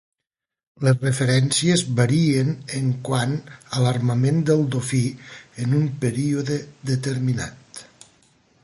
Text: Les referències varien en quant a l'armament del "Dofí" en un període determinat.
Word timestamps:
Les 0.85 0.95
referències 1.01 1.83
varien 1.99 2.49
en 2.79 2.89
quant 3.09 3.35
a 3.77 3.83
l'armament 3.85 4.43
del 4.49 4.65
"Dofí" 4.77 5.03
en 5.67 5.79
un 5.83 5.87
període 6.07 6.61
determinat. 6.95 7.87